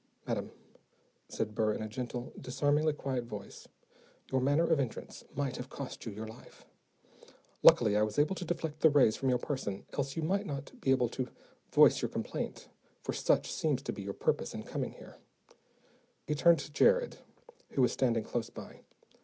"Madam," 0.25 0.49
said 1.29 1.53
Burr 1.53 1.75
in 1.75 1.83
a 1.83 1.87
gentle, 1.87 2.33
disarmingly 2.41 2.91
quiet 2.93 3.25
voice, 3.25 3.67
"your 4.31 4.41
manner 4.41 4.65
of 4.65 4.79
entrance 4.79 5.23
might 5.35 5.57
have 5.57 5.69
cost 5.69 6.03
you 6.07 6.11
your 6.11 6.25
life. 6.27 6.65
Luckily 7.61 7.95
I 7.95 8.01
was 8.01 8.17
able 8.17 8.33
to 8.33 8.43
deflect 8.43 8.79
the 8.79 8.89
rays 8.89 9.15
from 9.15 9.29
your 9.29 9.37
person, 9.37 9.85
else 9.95 10.15
you 10.15 10.23
might 10.23 10.47
not 10.47 10.73
now 10.73 10.79
be 10.79 10.89
able 10.89 11.09
to 11.09 11.27
voice 11.71 12.01
your 12.01 12.09
complaint 12.09 12.67
for 13.03 13.13
such 13.13 13.51
seems 13.53 13.83
to 13.83 13.93
be 13.93 14.01
your 14.01 14.13
purpose 14.15 14.55
in 14.55 14.63
coming 14.63 14.93
here." 14.93 15.17
He 16.25 16.33
turned 16.33 16.57
to 16.61 16.71
Jared, 16.71 17.19
who 17.73 17.83
was 17.83 17.91
standing 17.91 18.23
close 18.23 18.49
by. 18.49 18.81